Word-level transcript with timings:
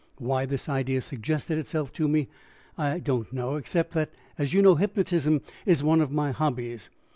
Why 0.17 0.47
this 0.47 0.67
idea 0.67 0.99
suggested 0.99 1.59
itself 1.59 1.93
to 1.93 2.07
me 2.07 2.27
I 2.75 2.97
do 2.97 3.17
not 3.19 3.33
know, 3.33 3.55
except 3.55 3.91
that, 3.91 4.09
as 4.35 4.51
you 4.51 4.63
know, 4.63 4.73
hypnotism 4.73 5.41
is 5.63 5.83
one 5.83 6.01
of 6.01 6.09
my 6.11 6.31
hobbies. 6.31 6.89